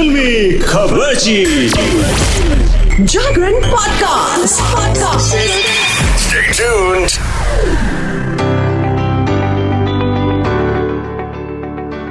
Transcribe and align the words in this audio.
फिल्मी 0.00 0.58
खबर 0.58 1.14
Jagran 3.04 3.52
podcast 3.52 4.60
podcast 4.60 5.36
Stay 6.24 6.48
tuned. 6.58 7.18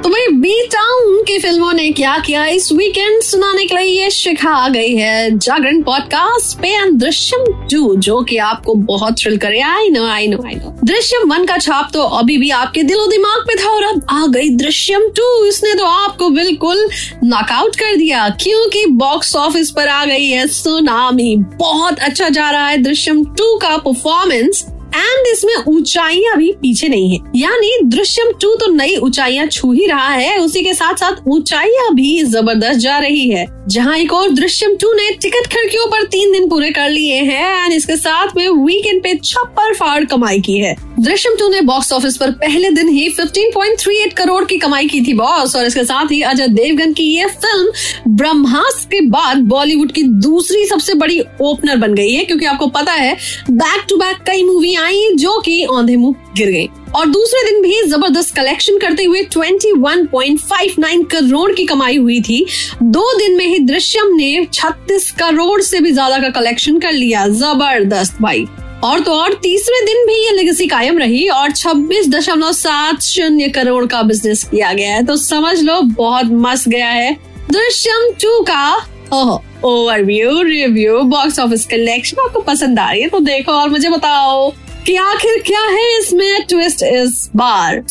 तो 0.02 0.08
बी 0.32 0.66
टाउन 0.66 1.22
की 1.22 1.38
फ़िल्मों 1.38 1.72
ने 1.72 1.90
क्या 1.90 2.18
किया? 2.18 2.46
इस 2.46 2.72
वीकेंड 2.72 3.22
सुनाने 3.22 3.64
के 3.64 3.76
लिए 3.76 4.02
ये 4.02 4.10
शिखा 4.10 4.50
आ 4.50 4.68
गई 4.68 4.94
है। 4.94 5.38
जागरण 5.38 5.82
पॉडकास्ट 5.82 6.62
पे 6.62 6.68
एंड 6.68 7.00
दृश्यम 7.00 7.68
टू 7.68 7.96
जो 7.96 8.22
कि 8.22 8.36
आपको 8.36 8.74
बहुत 8.74 9.12
थ्रिल 9.18 9.36
करे। 9.36 9.60
I 9.60 9.88
know 9.88 10.06
I 10.06 10.26
know 10.26 10.38
I 10.46 10.54
know 10.54 10.80
Drishyam 10.84 11.30
one 11.30 11.46
का 11.46 11.56
छाप 11.56 11.90
तो 11.94 12.02
अभी 12.02 12.38
भी 12.38 12.50
आपके 12.50 12.82
दिलो 12.82 13.06
दिमाग 13.06 13.44
पे 13.48 13.64
था 13.64 13.68
और 13.68 13.84
अब 13.84 14.06
गई 14.30 14.48
दृश्यम 14.56 15.08
टू। 15.16 15.44
इसने 15.44 15.74
तो 15.74 15.84
आपको 15.84 16.28
बिल्कुल 16.30 16.88
नॉकआउट 17.24 17.76
कर 17.76 17.96
दिया, 17.96 18.28
क्योंकि 18.40 18.84
बॉक्स 18.86 19.34
ऑफ़िस 19.36 19.70
पर 19.70 19.88
आ 19.88 20.04
गई 20.04 20.26
है, 20.26 20.46
सुनामी। 20.48 21.34
बहुत 21.58 21.98
अच्छा 22.00 22.28
जा 22.28 22.50
रहा 22.50 22.68
है 22.68 22.82
दृश्यम 22.82 23.24
टू 23.24 23.56
का 23.58 23.76
परफॉर्मेंस 23.78 24.64
एंड 24.94 25.26
इसमें 25.28 25.54
ऊंचाइयाँ 25.68 26.36
भी 26.36 26.50
पीछे 26.62 26.88
नहीं 26.88 27.10
है। 27.10 27.18
यानी 27.36 27.70
दृश्यम 27.86 28.32
टू 28.40 28.54
तो 28.56 28.72
नई 28.72 28.96
ऊंचाइयाँ 28.98 29.46
छू 29.48 29.72
ही 29.72 29.86
रहा 29.86 30.08
है, 30.08 30.36
उसी 30.38 30.62
के 30.62 30.74
साथ 30.74 30.94
साथ 30.94 31.28
ऊंचाइयाँ 31.28 31.94
भी 31.94 32.22
ज़बरदस्त 32.24 32.78
जा 32.80 32.98
रही 32.98 33.28
है। 33.30 33.46
जहाँ 33.68 33.96
एक 33.96 34.12
और 34.12 34.30
दृश्यम 34.30 34.74
टू 34.76 34.92
ने 34.92 35.10
टिकट 35.12 35.46
खिड़कियों 35.46 35.86
पर 35.86 36.04
तीन 36.04 36.32
दिन 36.32 36.48
पूरे 36.48 36.70
कर 36.70 36.88
लिए 36.90 37.16
हैं 37.22 37.64
एंड 37.64 37.72
इसके 37.72 37.96
साथ 37.96 38.36
में 38.36 38.48
वीकेंड 38.48 39.02
पे 39.02 39.14
छप्पर 39.24 39.74
फाड़ 39.74 40.04
कमाई 40.04 40.40
की 40.40 40.58
है। 40.58 40.74
दृश्यम 41.00 41.34
टू 41.38 41.48
ने 41.48 41.60
बॉक्स 41.62 41.92
ऑफ़िस 41.92 42.16
पर 42.16 42.30
पहले 42.40 42.70
दिन 42.70 42.88
ही 42.88 43.08
15.38 43.10 44.12
करोड़ 44.14 44.44
की 44.44 44.56
कमाई 44.58 44.86
की 44.86 45.00
थी 45.02 45.12
बॉस 45.14 45.54
और 45.56 45.64
इसके 45.66 45.84
साथ 45.84 46.10
ही 46.12 46.20
अजय 46.22 46.48
देवगन 46.48 46.92
की 46.92 47.04
ये 47.04 47.26
फ़िल्म 47.26 48.16
ब्रह्मास्त्र 48.16 48.88
के 48.88 49.00
बाद 49.08 49.38
बॉलीवुड 49.48 49.92
की 49.92 50.02
दूसरी 50.02 50.64
सबसे 50.66 50.94
बड़ी 50.94 51.20
ओपनर 51.20 51.76
बन 51.76 51.94
गई 51.94 52.12
है, 52.12 52.24
क्योंकि 52.24 52.46
आपको 52.46 52.66
पता 52.68 52.92
है 52.92 53.16
बैक 53.50 53.86
टू 53.88 53.96
बैक 53.96 54.22
कई 54.26 54.42
मूवी 54.42 54.74
आई 54.80 55.08
जो 55.14 55.38
कि 55.40 55.62
औंधे 55.66 55.96
मुँह 55.96 56.14
गिर 56.36 56.50
गई। 56.50 56.68
और 56.96 57.06
दूसरे 57.08 57.42
दिन 57.44 57.60
भी 57.62 57.82
ज़बरदस्त 57.82 58.34
कलेक्शन 58.36 58.78
करते 58.78 59.04
हुए 59.04 59.22
21.59 59.24 61.04
करोड़ 61.10 61.52
की 61.52 61.64
कमाई 61.66 61.96
हुई 61.96 62.20
थी। 62.20 62.44
दो 62.82 63.12
दिन 63.18 63.36
में 63.36 63.44
ही 63.46 63.58
दृश्यम 63.66 64.14
ने 64.14 64.44
36 64.46 65.10
करोड़ 65.18 65.60
से 65.62 65.80
भी 65.80 65.92
ज़्यादा 65.92 66.18
का 66.18 66.28
कलेक्शन 66.30 66.78
कर 66.78 66.92
लिया। 66.92 67.26
ज़बरदस्त 67.28 68.20
भाई। 68.22 68.46
और 68.84 69.00
तो 69.00 69.12
और 69.12 69.34
तीसरे 69.42 69.80
दिन 69.86 70.06
भी 70.06 70.14
ये 70.16 70.30
लेगेसी 70.32 70.66
कायम 70.66 70.98
रही 70.98 71.26
और 71.28 71.50
छब्बीस 71.52 72.08
दशमलव 72.08 72.52
सात 72.52 73.02
शून्य 73.02 73.48
करोड़ 73.50 73.84
का 73.86 74.02
बिज़नेस 74.02 74.44
किया 74.44 74.72
गया 74.72 74.94
है। 74.94 75.04
तो 75.06 75.16
समझ 75.18 75.58
लो, 75.60 75.80
बहुत 75.82 76.26
मस्त 76.44 76.68
गया 76.68 76.88
है। 76.88 77.12
दृश्यम 77.50 78.10
टू 78.22 78.40
का 78.42 78.72
overview 79.12 80.40
review 80.42 81.00
box 81.04 81.38
office 81.40 81.64
collection 81.66 82.16
आपको 82.24 82.40
पसंद 82.42 82.78
आ 82.78 82.90
रही 82.90 83.02
है 83.02 83.08
तो 83.08 83.20
देखो 83.20 83.52
और 83.52 83.68
मुझे 83.70 83.88
बताओ। 83.90 84.52
कि 84.86 84.96
आखिर 84.96 85.42
क्या 85.46 85.60
है 85.60 85.98
इसमें? 85.98 86.46
ट्विस्ट 86.48 86.82
इस 86.82 87.30
बार 87.36 87.84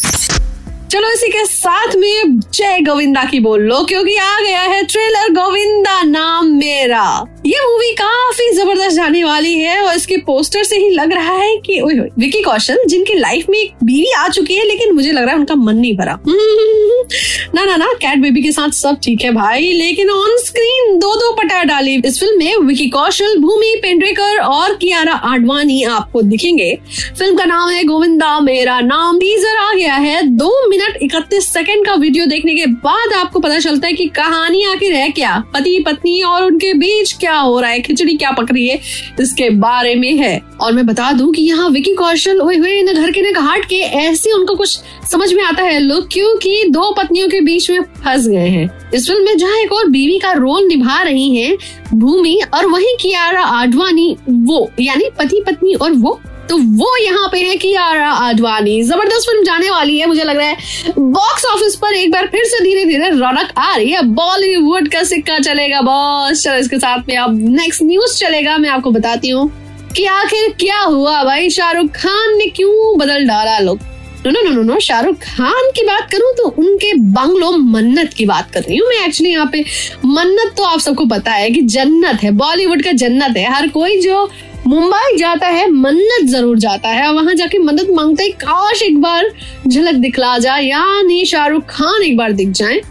चलो 0.91 1.11
इसी 1.11 1.27
के 1.27 1.45
साथ 1.45 1.95
में 1.95 2.39
जय 2.39 2.79
गोविंदा 2.81 3.23
की 3.23 3.39
बोल 3.39 3.61
लो, 3.61 3.83
क्योंकि 3.83 4.15
आ 4.15 4.39
गया 4.39 4.61
है 4.61 4.85
ट्रेलर 4.85 5.29
गोविंदा 5.29 6.03
नाम 6.03 6.47
मेरा। 6.47 7.25
ये 7.45 7.59
मूवी 7.59 7.91
काफ़ी 7.91 8.51
ज़बरदस्त 8.51 8.95
जाने 8.95 9.23
वाली 9.23 9.53
है, 9.53 9.81
और 9.81 9.95
इसके 9.95 10.17
पोस्टर 10.17 10.63
से 10.63 10.77
ही 10.77 10.89
लग 10.89 11.13
रहा 11.13 11.33
है 11.33 11.57
कि, 11.57 11.81
ओए 11.81 11.93
विकी 11.93 12.41
कौशल, 12.41 12.77
जिनकी 12.87 13.13
लाइफ 13.13 13.45
में 13.49 13.59
एक 13.59 13.73
बीवी 13.83 14.11
आ 14.11 14.27
चुकी 14.27 14.55
है, 14.55 14.65
लेकिन 14.65 14.93
मुझे 14.93 15.11
लग 15.11 15.23
रहा 15.23 15.31
है 15.31 15.37
उनका 15.37 15.55
मन 15.55 15.75
नहीं 15.75 15.97
भरा। 15.97 16.19
ना 17.55 17.65
ना 17.65 17.75
ना 17.75 17.85
कैट 17.85 18.19
बेबी 18.19 18.41
के 18.41 18.51
साथ 18.51 18.69
सब 18.69 18.97
ठीक 19.03 19.21
है 19.21 19.31
भाई, 19.31 19.71
लेकिन 19.71 20.09
ऑन 20.09 20.37
स्क्रीन 20.37 20.99
दो 20.99 21.15
दो 21.15 21.28
पटा 21.59 21.63
डाली। 21.65 21.95
इस 22.05 22.19
फ़िल्म 22.19 22.37
में 22.39 22.67
विकी 22.67 22.87
कौशल, 22.89 23.37
भूमि 23.39 23.73
पेंड्रेकर 23.81 24.37
और 24.39 24.75
कियारा 24.75 25.13
आडवाणी 25.13 25.83
आपको 25.83 26.21
दिखेंगे। 26.21 26.73
फ़िल्म 27.19 27.37
का 27.37 27.45
नाम 27.45 27.69
है 27.69 27.83
गोविंदा, 27.83 28.39
मेरा 28.39 28.79
नाम 28.81 29.17
टीजर 29.19 29.57
आ 29.57 29.73
गया 29.73 29.95
है। 29.95 30.21
दो 30.37 30.51
मिनट 30.69 30.97
इकतीस 31.01 31.53
सेकंड 31.53 31.85
का 31.85 31.93
वीडियो 31.93 32.25
देखने 32.25 32.55
के 32.55 32.65
बाद 32.65 33.13
आपको 33.13 33.39
पता 33.39 33.59
चलता 33.59 33.87
है 33.87 33.93
कि 33.93 34.05
कहानी 34.15 34.63
आखिर 34.63 34.93
है 34.93 35.09
क्या? 35.09 35.37
पति, 35.53 35.77
पत्नी 35.85 36.21
और 36.21 36.43
उनके 36.43 36.73
बीच 36.73 37.13
क्या 37.13 37.35
हो 37.35 37.59
रहा 37.59 37.71
है? 37.71 37.79
खिचड़ी 37.79 38.15
क्या 38.15 38.31
पक 38.31 38.51
रही 38.51 38.67
है? 38.67 38.79
इसके 39.21 39.49
बारे 39.49 39.95
में 39.95 40.13
है। 40.17 40.37
और 40.61 40.71
मैं 40.73 40.85
बता 40.85 41.11
दूँ 41.11 41.31
कि 41.33 41.41
यहाँ 41.41 41.69
विकी 41.69 41.93
कौशल 41.93 42.39
हुए 42.39 42.55
हुए 42.57 42.81
घर 42.83 43.11
के 43.11 43.21
न 43.21 43.33
घाट 43.33 43.65
के 43.65 43.75
ऐसे 43.75 44.31
उनको 44.31 44.55
कुछ 44.55 44.79
समझ 45.11 45.33
में 45.33 45.43
आता 45.43 45.63
है 45.63 45.79
लोग 45.79 46.07
क्योंकि 46.11 46.63
दो 46.69 46.91
पत्नियों 46.97 47.27
के 47.29 47.39
बीच 47.41 47.69
में 47.71 47.81
फंस 47.81 48.27
गए 48.27 48.47
हैं। 48.47 48.91
इस 48.93 49.07
फ़िल्म 49.07 49.25
में 49.25 49.37
जहाँ 49.37 49.57
एक 49.57 49.73
और 49.73 49.87
बीवी 49.87 50.17
का 50.19 50.31
रोल 50.31 50.67
निभा 50.67 51.01
रही 51.01 51.35
हैं 51.37 51.48
भूमि 51.93 52.41
और 52.53 52.65
वहीं 52.65 52.95
कियारा 53.01 53.41
आडवाणी, 53.41 54.17
वो, 54.29 54.71
यानी 54.79 55.09
पति 55.17 55.43
पत्नी 55.47 55.73
और 55.73 55.91
वो 55.91 56.19
तो 56.49 56.57
वो 56.57 56.97
यहाँ 56.97 57.29
पे 57.31 57.39
है 57.39 57.55
कियारा 57.55 58.11
आडवाणी। 58.11 58.83
ज़बरदस्त 58.83 59.29
फ़िल्म 59.29 59.43
जाने 59.43 59.69
वाली 59.69 59.99
है, 59.99 60.05
मुझे 60.05 60.23
लग 60.23 60.37
रहा 60.37 60.47
है। 60.47 60.57
बॉक्स 60.99 61.45
ऑफ़िस 61.45 61.75
पर 61.75 61.93
एक 61.93 62.11
बार 62.11 62.27
फिर 62.27 62.43
से 62.43 62.63
धीरे 62.63 62.85
धीरे 62.85 63.09
रौनक 63.09 63.53
आ 63.57 63.75
रही 63.75 63.91
है। 63.91 64.01
बॉलीवुड 64.01 64.87
का 64.87 65.03
सिक्का 65.03 65.39
चलेगा 65.39 65.81
बॉस 65.81 66.43
चलो 66.43 66.55
इसके 66.55 66.77
साथ 66.77 66.99
में 67.09 67.17
अब 67.17 67.37
नेक्स्ट 67.49 67.83
न्यूज़ 67.83 68.17
चलेगा, 68.17 68.57
मैं 68.57 68.69
आपको 68.69 68.91
बताती 68.91 69.29
हूँ। 69.29 69.51
कि 69.95 70.05
आखिर 70.05 70.55
क्या 70.59 70.79
हुआ 70.79 71.23
भाई? 71.23 71.49
शाहरुख 71.49 71.91
खान 71.91 72.37
ने 72.37 72.45
क्यों 72.45 72.97
बदल 72.97 73.27
डाला 73.27 73.59
लोग 73.59 73.79
no 74.25 74.31
no 74.31 74.41
no 74.43 74.51
no 74.51 74.61
no 74.63 74.79
Shahrukh 74.79 75.17
Khan 75.17 75.69
की 75.75 75.83
बात 75.83 76.09
करूँ 76.11 76.31
तो 76.37 76.47
उनके 76.59 76.91
बंगलो 77.11 77.51
मन्नत 77.51 78.13
की 78.13 78.25
बात 78.25 78.51
कर 78.51 78.61
रही 78.61 78.77
हूँ 78.77 78.87
मैं 78.89 79.05
एक्चुअली 79.05 79.31
यहाँ 79.31 79.49
पे। 79.51 79.63
मन्नत 80.05 80.53
तो 80.57 80.63
आप 80.63 80.79
सबको 80.79 81.05
पता 81.05 81.31
है 81.31 81.49
कि 81.49 81.61
जन्नत 81.61 82.23
है, 82.23 82.31
बॉलीवुड 82.33 82.83
का 82.83 82.91
जन्नत 82.93 83.37
है। 83.37 83.49
हर 83.53 83.67
कोई 83.69 83.99
जो 84.01 84.29
मुंबई 84.67 85.17
जाता 85.17 85.47
है, 85.47 85.69
मन्नत 85.71 86.29
ज़रूर 86.29 86.57
जाता 86.59 86.89
है। 86.89 87.11
वहाँ 87.13 87.33
जाके 87.33 87.59
मन्नत 87.59 87.87
माँगता 87.91 88.23
है, 88.23 88.29
काश 88.31 88.81
एक 88.81 89.01
बार 89.01 89.31
झलक 89.67 89.95
दिखला 89.95 90.37
जाए, 90.37 90.63
यानी 90.63 91.25
शाहरुख 91.25 91.63
खान 91.69 92.03
एक 92.03 92.17
बार 92.17 92.31
दिख 92.31 92.49
जाए। 92.51 92.81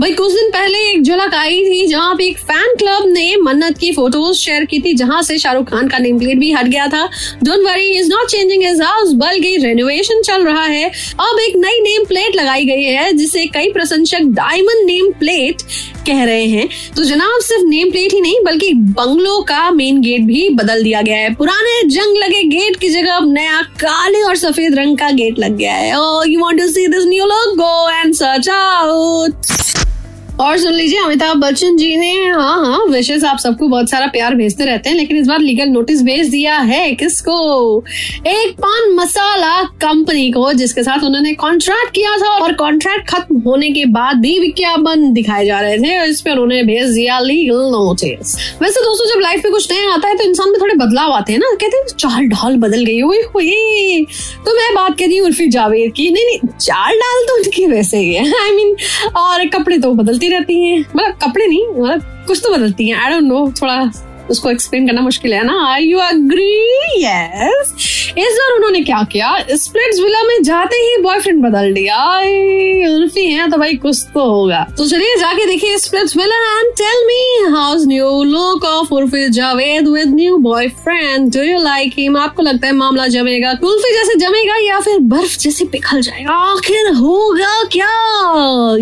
भाई, 0.00 0.12
कुछ 0.12 0.32
दिन 0.32 0.50
पहले 0.50 0.78
एक 0.90 1.02
झलक 1.02 1.34
आई 1.34 1.62
थी 1.64 1.86
जहाँ 1.86 2.14
पे 2.14 2.24
एक 2.24 2.38
फ़ैन 2.38 2.74
क्लब 2.76 3.06
ने 3.06 3.36
मन्नत 3.36 3.78
की 3.78 3.92
फ़ोटोज़ 3.92 4.38
शेयर 4.38 4.64
की 4.64 4.78
थी, 4.78 4.94
जहाँ 4.94 5.22
से 5.22 5.38
शाहरुख 5.38 5.70
खान 5.70 5.88
का 5.88 5.98
नेम 5.98 6.18
प्लेट 6.18 6.38
भी 6.38 6.52
हट 6.52 6.66
गया 6.66 6.86
था। 6.86 7.04
Don't 7.44 7.64
worry 7.66 7.88
is 7.98 8.08
not 8.08 8.28
changing 8.28 8.62
his 8.62 8.80
house 8.82 9.12
बल्कि 9.12 9.56
रेनोवेशन 9.56 10.22
चल 10.22 10.44
रहा 10.44 10.64
है। 10.64 10.84
अब 11.20 11.40
एक 11.40 11.56
नई 11.56 11.80
नेम 11.80 12.04
प्लेट 12.04 12.36
लगाई 12.36 12.64
गई 12.64 12.82
है, 12.82 13.12
जिसे 13.12 13.46
कई 13.46 13.72
प्रशंसक 13.72 14.20
डायमंड 14.32 14.86
नेम 14.86 15.10
प्लेट 15.12 15.62
कह 16.06 16.24
रहे 16.24 16.44
हैं। 16.44 16.68
तो 16.96 17.04
जनाब, 17.04 17.40
सिर्फ़ 17.40 17.64
नेम 17.64 17.90
प्लेट 17.90 18.12
ही 18.12 18.20
नहीं, 18.20 18.40
बल्कि 18.44 18.72
बंगलो 18.74 19.40
का 19.40 19.70
मेन 19.70 20.00
गेट 20.00 20.20
भी 20.20 20.48
बदल 20.48 20.82
दिया 20.82 21.02
गया 21.02 21.16
है। 21.16 21.34
पुराने 21.34 21.82
जंग 21.88 22.16
लगे 22.16 22.42
गेट 22.48 22.76
की 22.76 22.88
जगह 22.88 23.14
अब 23.14 23.32
नया 23.32 23.60
काले 23.80 24.22
और 24.22 24.36
सफ़ेद 24.36 24.74
रंग 24.74 24.98
का 24.98 25.10
गेट 25.10 25.38
लग 25.38 25.56
गया 25.56 25.74
है। 25.74 25.90
You 26.28 26.50
to 26.50 26.66
see 26.68 26.86
this 26.86 27.04
new 27.06 27.24
look 27.24 27.56
go 27.56 27.90
and 27.90 28.14
search 28.14 28.48
out 28.48 29.46
और 30.40 30.56
सुन 30.58 30.72
लीजिए, 30.72 30.98
अमिताभ 30.98 31.36
बच्चन 31.36 31.76
जी 31.76 31.96
ने 31.96 32.12
हाँ 32.26 32.64
हाँ 32.64 32.84
विशेष 32.90 33.24
आप 33.24 33.38
सबको 33.38 33.66
बहुत 33.68 33.90
सारा 33.90 34.06
प्यार 34.06 34.34
भेजते 34.34 34.64
रहते 34.64 34.88
हैं, 34.90 34.96
लेकिन 34.96 35.16
इस 35.16 35.26
बार 35.26 35.38
लीगल 35.40 35.68
नोटिस 35.68 36.02
भेज 36.02 36.28
दिया 36.28 36.56
है 36.58 36.94
किसको? 36.94 37.34
एक 38.26 38.54
पान 38.56 38.90
मसाला 38.94 39.62
कंपनी 39.82 40.30
को, 40.30 40.52
जिसके 40.52 40.82
साथ 40.82 41.04
उन्होंने 41.04 41.32
कॉन्ट्रैक्ट 41.34 41.92
किया 41.94 42.16
था 42.18 42.30
और 42.36 42.52
कॉन्ट्रैक्ट 42.54 43.08
खत्म 43.08 43.38
होने 43.40 43.70
के 43.70 43.84
बाद 43.92 44.16
भी 44.16 44.38
विज्ञापन 44.38 45.12
दिखाए 45.12 45.44
जा 45.46 45.60
रहे 45.60 45.78
थे 45.78 46.04
इस 46.10 46.20
पर 46.20 46.30
उन्होंने 46.32 46.62
भेज 46.64 46.90
दिया 46.90 47.18
लीगल 47.20 47.70
नोटिस 47.72 48.34
वैसे 48.62 48.80
दोस्तों, 48.80 49.06
जब 49.14 49.20
लाइफ 49.20 49.44
में 49.44 49.52
कुछ 49.52 49.70
नया 49.72 49.92
आता 49.94 50.08
है 50.08 50.16
तो 50.16 50.24
इंसान 50.24 50.50
में 50.50 50.60
थोड़े 50.60 50.74
बदलाव 50.76 51.12
आते 51.12 51.32
हैं 51.32 51.40
ना, 51.40 51.54
कहते 51.54 51.76
हैं, 51.76 51.84
चाल 51.88 52.28
ढाल 52.28 52.56
बदल 52.58 52.84
गई 52.84 53.00
हुई 53.00 53.20
हुई 53.34 54.04
तो 54.44 54.56
मैं 54.56 54.74
बात 54.74 54.98
कर 54.98 55.06
रही 55.06 55.16
हूँ 55.16 55.26
उर्फी 55.26 55.48
जावेद 55.50 55.92
की। 55.96 56.10
नहीं 56.10 56.24
नहीं, 56.24 56.48
चाल 56.60 56.98
डाल 56.98 57.24
तो 57.28 57.36
उनकी 57.36 57.66
वैसे 57.66 57.98
ही 57.98 58.12
है। 58.14 58.26
आई 58.42 58.50
मीन 58.52 58.74
और 59.16 59.46
कपड़े 59.48 59.78
तो 59.78 59.92
बदलती 59.94 60.21
रहती 60.28 60.62
हैं। 60.64 60.78
मतलब 60.96 61.18
कपड़े 61.22 61.46
नहीं 61.46 61.66
मतलब 61.68 62.24
कुछ 62.26 62.40
तो 62.44 62.52
बदलती 62.54 62.88
हैं। 62.88 62.96
आई 62.96 63.10
डोंट 63.10 63.22
नो 63.22 63.52
थोड़ा 63.62 63.82
उसको 64.30 64.50
एक्सप्लेन 64.50 64.86
करना 64.86 65.00
मुश्किल 65.00 65.32
है 65.34 65.44
ना? 65.44 65.58
आई 65.72 65.84
यू 65.84 65.98
अग्री 65.98 67.04
यस 67.04 67.74
इस 68.18 68.34
बार 68.38 68.54
उन्होंने 68.56 68.80
क्या 68.80 69.02
किया? 69.12 69.34
स्प्लिट्स 69.50 70.00
विला 70.00 70.22
में 70.22 70.42
जाते 70.42 70.76
ही 70.76 70.96
बॉयफ्रेंड 71.02 71.42
बदल 71.42 71.72
दिया 71.74 71.96
उल्फी 72.88 73.24
है 73.26 73.50
तो 73.50 73.56
भाई 73.58 73.74
कुछ 73.74 74.02
तो 74.14 74.24
होगा। 74.24 74.62
तो 74.78 74.86
चलिए 74.88 75.16
जाके 75.16 75.46
देखिए 75.46 75.76
splits 75.78 76.16
villa 76.16 76.36
and 76.58 76.72
tell 76.72 77.06
me 77.06 77.52
house 77.52 77.86
new 77.86 78.22
look 78.22 78.64
of 78.64 78.92
Urfi 78.94 79.28
Javed 79.30 79.88
with 79.88 80.14
new 80.14 80.36
boyfriend 80.38 81.32
do 81.32 81.42
you 81.42 81.62
like 81.62 81.92
him 81.98 82.16
आपको 82.16 82.42
लगता 82.42 82.66
है 82.66 82.72
मामला 82.72 83.06
जमेगा? 83.06 83.54
कुल्फी 83.54 83.94
जैसे 83.94 84.18
जमेगा 84.18 84.56
या 84.66 84.80
फिर 84.80 84.98
बर्फ़ 85.14 85.38
जैसे 85.38 85.64
पिघल 85.64 86.00
जाएगा? 86.00 86.32
आखिर 86.52 86.92
होगा 86.94 87.62
क्या? 87.72 87.90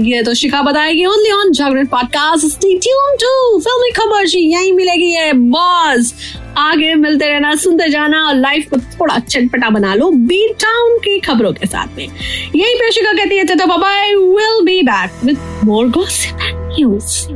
ये 0.06 0.22
तो 0.22 0.34
शिखा 0.34 0.62
बताएगी 0.62 1.04
only 1.06 1.30
on 1.32 1.52
Jagran 1.52 1.86
podcast 1.86 2.46
stay 2.46 2.74
tune 2.78 3.16
to 3.16 3.58
फिल्मी 3.60 3.90
खबर 3.92 4.26
जी, 4.26 4.40
यही 4.52 4.72
मिलेगी 4.72 5.14
बॉस 5.32 6.12
आगे 6.58 6.94
मिलते 6.94 7.28
रहना, 7.28 7.54
सुनते 7.54 7.88
जाना 7.88 8.22
और 8.28 8.34
लाइफ 8.34 8.68
को 8.70 8.76
थोड़ा 8.76 9.18
चटपटा 9.18 9.70
बना 9.70 9.94
लो 9.94 10.10
बी 10.10 10.46
टाउन 10.60 10.98
की 10.98 11.18
खबरों 11.20 11.52
के 11.52 11.66
साथ 11.66 11.96
में। 11.96 12.04
यही 12.04 12.74
पेशिका 12.74 13.12
कहती 13.12 13.36
है 13.36 13.44
तो 13.46 13.66
bye 13.78 14.14
will 14.14 14.64
be 14.64 14.82
back 14.82 15.24
with 15.24 15.38
more 15.64 15.88
gossip 15.88 16.38
news. 16.72 17.26